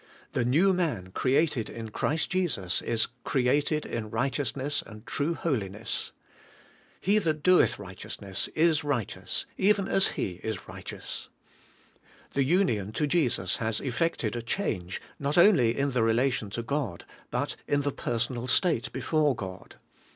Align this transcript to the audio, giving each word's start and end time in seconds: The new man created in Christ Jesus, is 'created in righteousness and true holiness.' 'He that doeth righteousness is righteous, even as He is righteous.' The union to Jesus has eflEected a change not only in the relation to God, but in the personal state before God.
The 0.33 0.43
new 0.43 0.73
man 0.73 1.11
created 1.11 1.69
in 1.69 1.89
Christ 1.89 2.31
Jesus, 2.31 2.81
is 2.81 3.05
'created 3.23 3.85
in 3.85 4.09
righteousness 4.09 4.81
and 4.83 5.05
true 5.05 5.35
holiness.' 5.35 6.11
'He 6.99 7.19
that 7.19 7.43
doeth 7.43 7.77
righteousness 7.77 8.47
is 8.55 8.83
righteous, 8.83 9.45
even 9.59 9.87
as 9.87 10.07
He 10.17 10.39
is 10.41 10.67
righteous.' 10.67 11.29
The 12.33 12.43
union 12.43 12.91
to 12.93 13.05
Jesus 13.05 13.57
has 13.57 13.79
eflEected 13.79 14.35
a 14.35 14.41
change 14.41 14.99
not 15.19 15.37
only 15.37 15.77
in 15.77 15.91
the 15.91 16.01
relation 16.01 16.49
to 16.49 16.63
God, 16.63 17.05
but 17.29 17.55
in 17.67 17.81
the 17.83 17.91
personal 17.91 18.47
state 18.47 18.91
before 18.91 19.35
God. 19.35 19.75